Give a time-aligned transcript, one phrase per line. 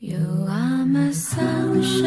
[0.00, 2.06] You are my sunshine,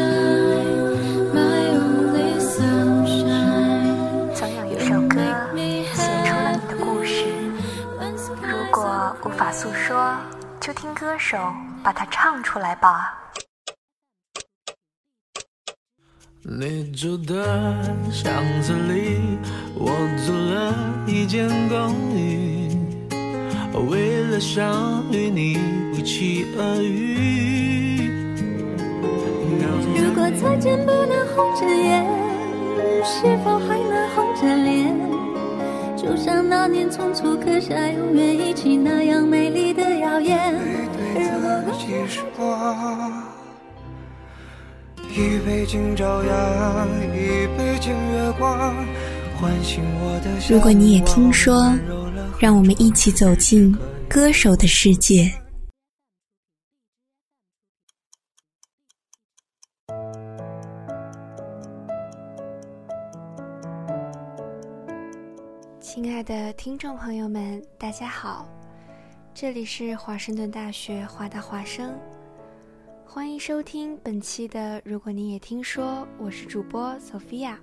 [1.34, 4.34] my only sunshine.
[4.34, 5.20] 总有一首歌
[5.92, 7.26] 写出了你的故事，
[8.40, 10.16] 如果无法诉说，
[10.58, 11.36] 就听歌手
[11.84, 13.12] 把它唱出来吧。
[16.44, 17.74] 你住的
[18.10, 19.20] 巷子里，
[19.74, 19.92] 我
[20.26, 20.74] 租了
[21.06, 22.74] 一间公寓，
[23.90, 25.58] 为了想与你
[25.94, 27.31] 不期而遇。
[30.40, 32.04] 再见不能红着眼，
[33.04, 34.94] 是否还能红着脸？
[35.96, 40.52] 就像那年匆促刻下永远一起那样美丽的谣言。
[41.14, 41.20] 如
[41.64, 41.72] 果
[42.08, 43.22] 时光，
[45.10, 48.74] 一杯敬朝阳，一杯敬月光，
[49.40, 50.30] 唤醒我的。
[50.48, 51.72] 如果你也听说，
[52.38, 53.76] 让我们一起走进
[54.08, 55.30] 歌手的世界。
[65.94, 68.48] 亲爱的听众朋友们，大家好，
[69.34, 71.94] 这里是华盛顿大学华大华生，
[73.04, 74.80] 欢迎收听本期的。
[74.86, 77.56] 如果你也听说，我是主播 Sophia。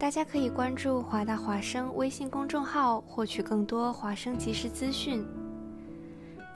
[0.00, 5.24] 大家可以关注华大华生微信公众号，获取更多华生即时资讯。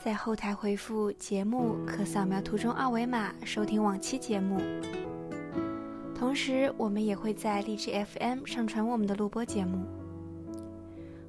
[0.02, 4.60] 在后台回复“节目”，可扫描图中二维码收听往期节目。
[6.22, 9.84] 同时，我们也会在荔枝 FM 上传我们的录播节目。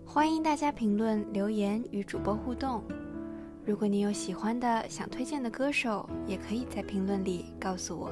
[0.06, 2.84] 欢迎大家评论留言与主播互动。
[3.66, 8.12] 如果你有喜欢的、想推荐的歌手，也可以在评论里告诉我。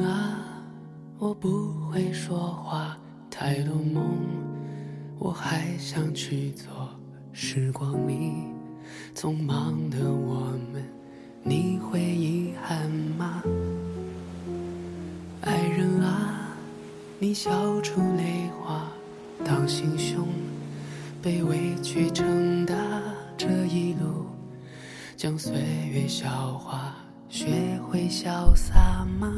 [0.00, 0.38] 啊
[1.18, 2.96] 我不会说话，
[3.30, 4.02] 太多梦，
[5.18, 6.88] 我还想去做。
[7.32, 8.32] 时光里
[9.14, 10.84] 匆忙的我们，
[11.42, 13.42] 你会遗憾吗？
[15.40, 16.54] 爱人啊，
[17.18, 18.86] 你笑出泪花，
[19.44, 20.28] 当心胸
[21.22, 22.74] 被委屈撑大，
[23.36, 24.26] 这一路
[25.16, 25.54] 将岁
[25.90, 26.28] 月消
[26.58, 26.94] 化，
[27.28, 29.32] 学会潇洒吗？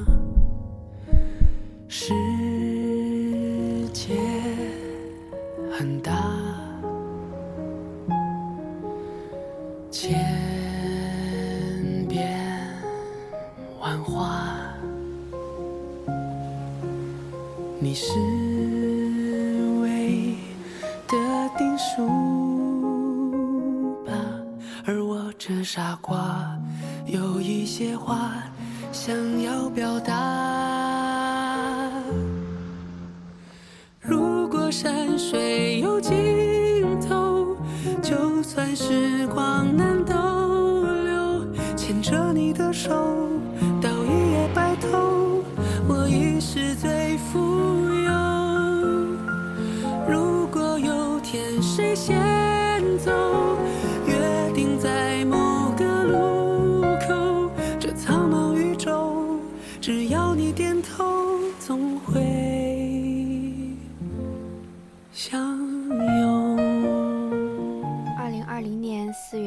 [59.86, 62.24] 只要你点头，总会。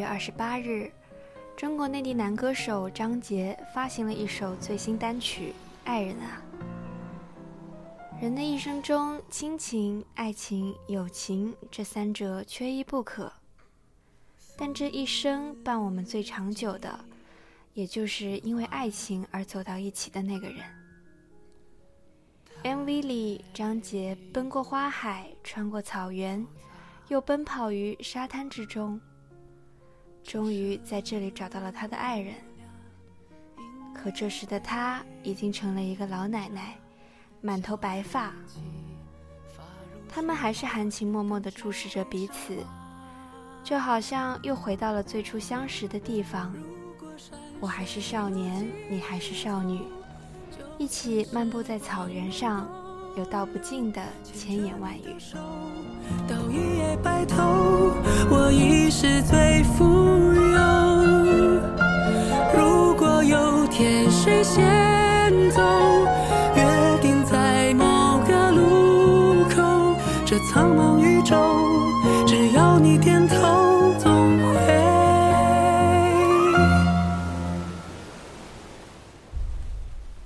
[0.06, 0.92] 二十八日，
[1.56, 5.48] 中国内地男歌手张杰发行了一首最新单曲
[5.86, 6.40] 《爱人啊》。
[8.22, 13.34] 人的一生中，亲情、爱情、友情这三者缺一不可。
[14.56, 17.00] 但这一生伴我们最长久的，
[17.78, 20.66] 也就是因为爱情而走到一起的那个人。
[22.64, 26.44] MV 里，张杰奔过花海，穿过草原，
[27.08, 29.00] 又奔跑于沙滩之中，
[30.24, 32.34] 终于在这里找到了他的爱人。
[33.94, 36.80] 可这时的他已经成了一个老奶奶，
[37.42, 38.34] 满头白发。
[40.10, 42.58] 他们还是含情脉脉地注视着彼此，
[43.64, 46.52] 就好像又回到了最初相识的地方。
[47.60, 49.82] 我还是少年，你还是少女。
[50.78, 52.68] 一起漫步在草原上，
[53.18, 55.16] 有道不尽的千言万语。
[56.28, 57.96] 到一夜白头，
[58.30, 59.84] 我已是最富
[60.54, 60.60] 有。
[62.54, 65.62] 如果有天谁先走，
[66.56, 69.96] 约定在某个路口，
[70.26, 71.36] 这苍茫宇宙，
[72.28, 73.57] 只要你点头，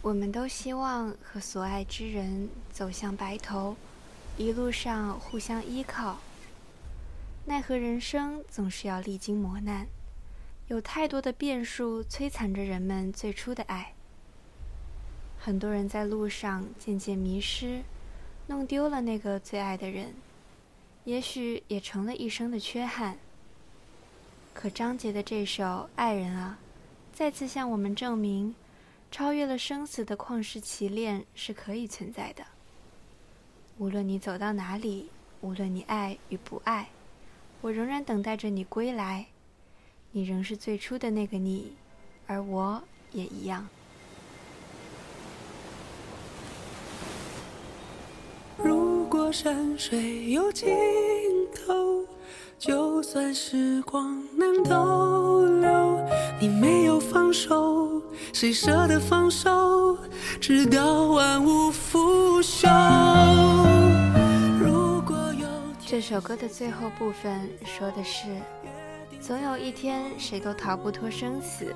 [0.04, 3.76] 我们都希望和所爱之人走向白头，
[4.36, 6.18] 一路上互相依靠。
[7.46, 9.86] 奈何人生总是要历经磨难，
[10.70, 13.94] 有太多的变数摧残着人们最初的爱。
[15.38, 17.84] 很多人在路上渐渐迷失，
[18.48, 20.16] 弄丢了那个最爱的人，
[21.06, 23.20] 也许也成了一生的缺憾。
[24.54, 25.64] 可张杰的这首
[25.96, 26.58] 《爱人啊》，
[27.18, 28.56] 再次向我们证明。
[29.12, 32.44] 超越了生死的旷世奇恋是可以存在的。
[33.78, 35.10] 无论你走到哪里，
[35.42, 36.88] 无论你爱与不爱，
[37.60, 39.26] 我仍然等待着你归来。
[40.14, 41.74] 你仍是最初的那个你，
[42.26, 42.82] 而我
[43.12, 43.68] 也一样。
[48.58, 50.70] 如果山水有尽
[51.54, 52.06] 头，
[52.58, 55.91] 就算时光难逗留，
[56.42, 58.02] 你没有放手。
[58.34, 59.96] 谁舍得放手，
[60.40, 62.68] 直到万物腐朽？
[65.86, 68.26] 这首歌的最后部分说的是：
[69.20, 71.76] 总有一天，谁都逃不脱生死，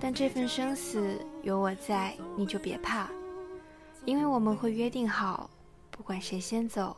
[0.00, 3.08] 但这份生死有我在，你就别怕，
[4.04, 5.48] 因为我们会约定好，
[5.92, 6.96] 不管谁先走，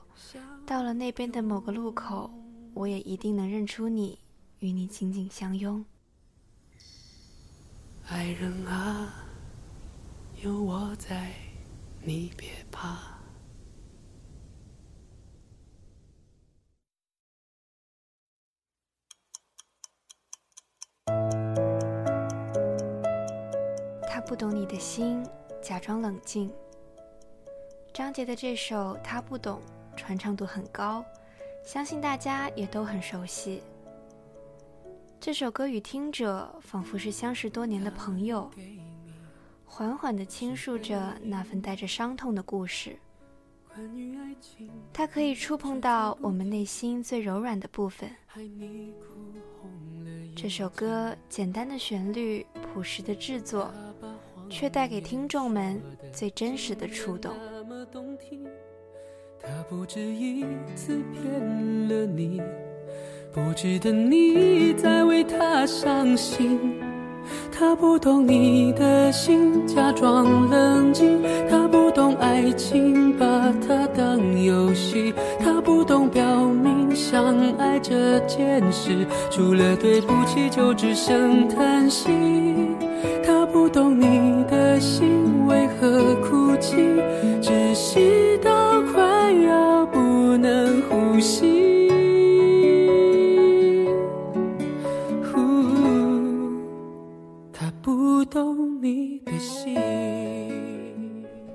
[0.65, 2.31] 到了那边的某个路口，
[2.73, 4.19] 我也一定能认出你，
[4.61, 5.85] 与你紧紧相拥。
[8.09, 9.13] 爱人啊，
[10.41, 11.33] 有我在，
[12.03, 12.99] 你别怕。
[24.09, 25.27] 他不懂你的心，
[25.61, 26.55] 假装冷静。
[27.93, 29.61] 张杰的这首《他不懂》
[29.97, 31.05] 传唱度很高，
[31.65, 33.65] 相信大家也都很熟悉。
[35.27, 38.49] 这首歌与听者仿佛是相识多年的朋友，
[39.65, 42.97] 缓缓地倾诉着那份带着伤痛的故事。
[44.93, 48.09] 它可以触碰到我们内心最柔软的部分。
[50.37, 53.75] 这首歌简单的旋律，朴实的制作，
[54.49, 55.83] 却带给听众们
[56.13, 57.35] 最真实的触动。
[59.41, 60.45] 他不止一
[60.77, 62.41] 次骗了你。
[63.37, 66.59] 不值得你再为他伤心，
[67.53, 71.21] 他不懂你的心，假装冷静。
[71.47, 73.27] 他不懂爱情，把
[73.69, 75.13] 它当游戏。
[75.39, 82.56] 他不懂表明相爱这件事，除了对不起就只剩叹息。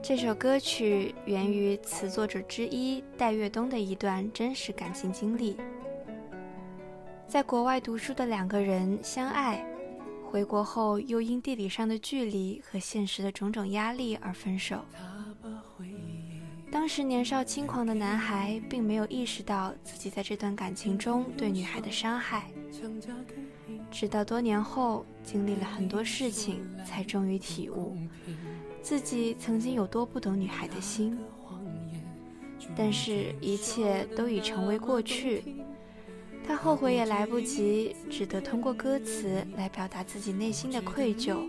[0.01, 5.55] 这首歌曲源于词作者之一戴月东的一段真实感情经历。
[7.27, 9.65] 在国外读书的两个人相爱，
[10.29, 14.83] 回国后又因地理上的距离和现实的种种压力而分手。
[16.69, 22.51] 当时年少轻狂的男孩并没有意识到自己在这段感情中对女孩的伤害，
[23.91, 27.97] 直到多年后经历了很多事情，才终于体悟。
[28.81, 31.19] 自己曾经有多不懂女孩的心，
[32.75, 35.43] 但是一切都已成为过去，
[36.47, 41.47] 他后悔也来不及，只得通过歌词来表达自己内心的愧疚，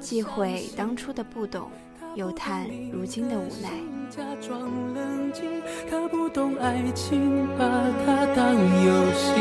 [0.00, 1.70] 忌讳当初的不懂。
[2.18, 3.70] 又叹如今的无奈。
[4.10, 4.58] 假装
[4.92, 5.44] 冷静，
[5.88, 7.64] 他不懂爱情，把
[8.04, 9.34] 它当游戏。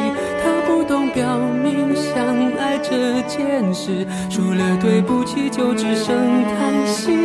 [0.44, 2.24] 他不懂表明相
[2.56, 7.18] 爱这件事，除了对不起就只剩叹息。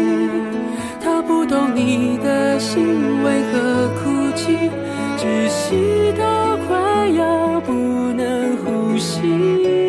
[0.98, 4.70] 他不懂你你的心为何哭泣，
[5.18, 7.74] 窒息到快要不
[8.14, 9.81] 能呼吸。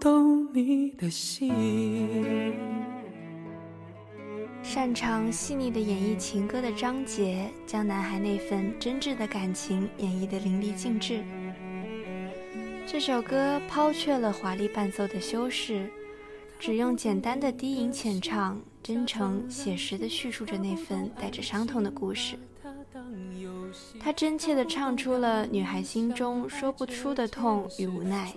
[0.00, 1.52] 懂你的心。
[4.62, 11.22] 擅长细腻的演绎情歌的张杰，将男孩那份真挚的感情演绎得淋漓尽致。
[12.86, 15.86] 这首歌抛却了华丽伴奏的修饰，
[16.58, 22.38] 只用简单的低吟浅唱，真诚写实地叙述着那份带着伤痛的故事。
[24.00, 28.32] 他真切地唱出了女孩心中说不出的痛与无奈，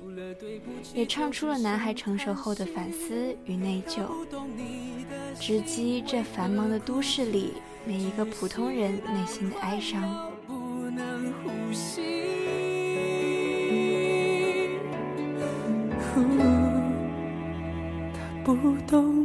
[0.93, 4.05] 也唱出了男孩成熟后的反思与内疚，
[5.39, 7.53] 直击这繁忙的都市里
[7.85, 10.31] 每一个普通人内心的哀伤。
[18.45, 19.22] 他不懂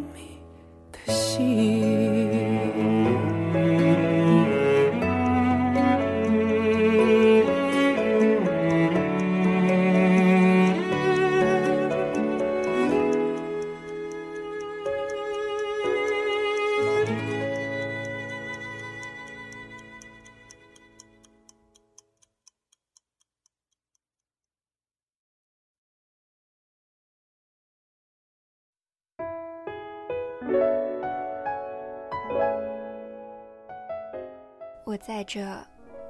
[34.88, 35.46] 我在这，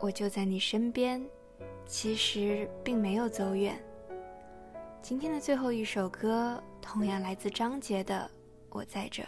[0.00, 1.20] 我就在你身边，
[1.85, 3.76] 其实并没有走远。
[5.02, 8.14] 今天的最后一首歌，同样来自张杰的
[8.70, 9.20] 《我在这》。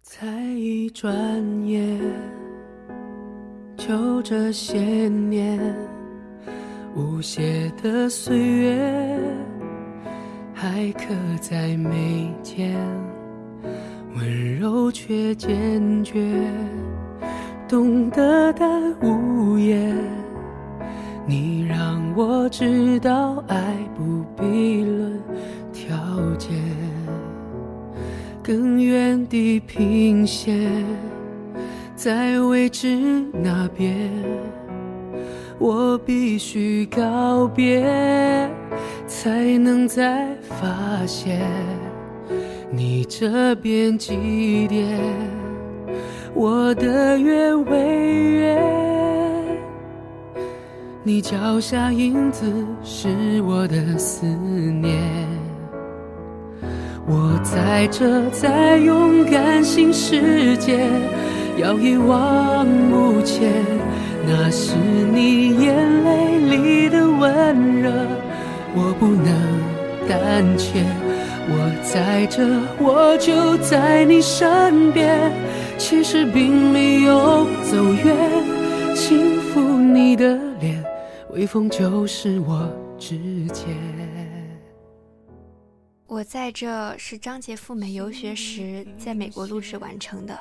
[0.00, 1.12] 才一转
[1.66, 2.00] 眼，
[3.76, 4.78] 就这些
[5.10, 5.60] 年，
[6.96, 9.20] 无邪的岁月，
[10.54, 11.04] 还刻
[11.38, 12.74] 在眉间，
[14.14, 16.18] 温柔却坚决。
[17.72, 18.66] 懂得的
[19.00, 19.96] 无言，
[21.26, 25.18] 你让我知道爱不必论
[25.72, 25.96] 条
[26.36, 26.50] 件。
[28.42, 30.84] 更远地平线，
[31.96, 34.10] 在未知那边，
[35.58, 37.80] 我必须告别，
[39.06, 41.40] 才能再发现
[42.70, 45.00] 你这边几点。
[46.34, 47.78] 我的月为
[48.32, 48.58] 圆，
[51.02, 52.50] 你脚下影子
[52.82, 54.98] 是我的思念。
[57.06, 60.88] 我在这，在勇敢新世界，
[61.58, 63.52] 要一往无前。
[64.26, 64.74] 那是
[65.12, 67.90] 你眼泪里的温热，
[68.74, 69.26] 我不能
[70.08, 70.82] 胆怯。
[71.48, 72.42] 我在这，
[72.78, 75.30] 我就在你身边。
[75.84, 80.82] 其实并没有走远，轻抚你的脸，
[81.32, 83.66] 微风就是我指尖。
[86.06, 90.38] 我在这是张杰赴美游学时在美国录制完成的。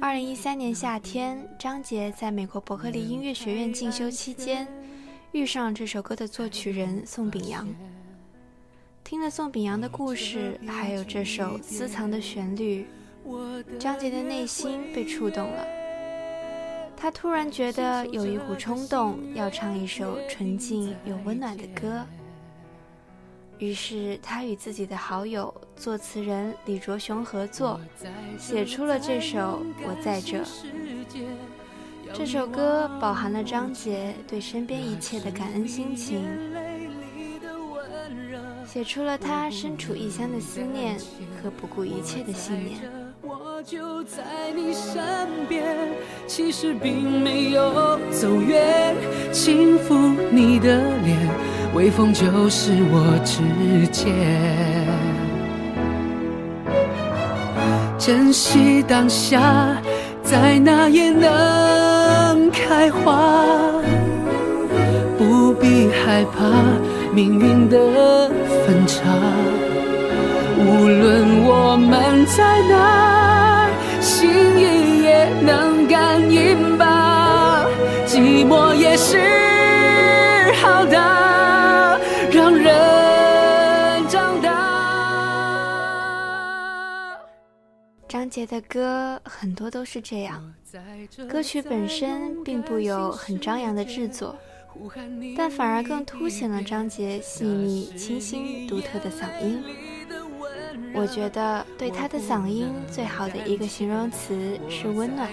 [0.00, 4.66] 二零一三年夏天，张杰在美国伯克利音乐学院进修期间，
[5.30, 7.68] 遇上这首歌的作曲人宋秉洋。
[9.04, 12.84] 听了宋秉洋的故事，还有这首私藏的旋律。
[13.78, 15.66] 张杰的内心被触动了，
[16.96, 22.04] 他突然觉得有一股冲动要唱一首纯净又温暖的歌。
[23.58, 27.80] 于是他与自己的好友作词人李卓雄合作，
[28.36, 29.38] 写出了这首
[29.86, 30.38] 《我在这》。
[32.12, 36.20] 这首歌饱含了张杰对身边一切的感恩心情，
[38.66, 40.98] 写出了他身处异乡的思念
[41.40, 43.01] 和不顾一切的信念。
[43.64, 44.22] 就在
[44.56, 45.00] 你身
[45.48, 45.64] 边，
[46.26, 48.96] 其实并没有走远，
[49.30, 51.16] 轻抚你的脸，
[51.72, 54.12] 微风就是我指尖。
[57.98, 59.80] 珍惜当下，
[60.24, 63.44] 在哪也能开花，
[65.16, 66.48] 不必害怕
[67.14, 68.28] 命运的
[68.66, 69.02] 分岔，
[70.58, 73.21] 无论我们在哪。
[75.92, 77.66] 感应吧，
[78.06, 82.00] 寂寞也是好的，
[82.32, 84.50] 让人长大。
[88.08, 90.54] 张杰的歌很多都是这样，
[91.28, 94.34] 歌曲本身并不有很张扬的制作，
[95.36, 99.62] 但反而更凸显了张杰细腻、清新、独特的嗓音。
[100.94, 105.30] 我觉得对他的嗓音最好的一个形容词是温暖。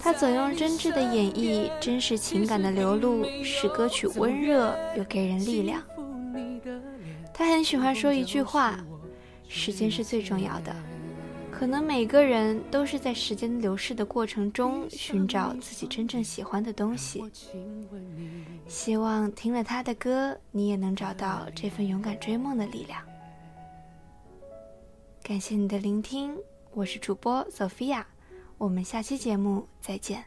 [0.00, 5.82] 他总用真挚的演绎真实情感的流露，使歌曲温热又给人力量。
[7.32, 8.78] 他很喜欢说一句话
[9.48, 10.74] ：“时间是最重要的。”
[11.50, 17.24] 可能每个人都是在时间流逝的过程中寻找自己真正喜欢的东西。
[18.68, 23.00] 希望听了他的歌，你也能找到这份勇敢追梦的力量。
[25.28, 26.34] 感谢你的聆听，
[26.72, 28.06] 我是主播索菲亚
[28.56, 30.24] 我们下期节目再见。